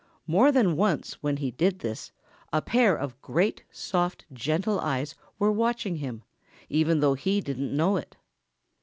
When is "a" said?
2.51-2.59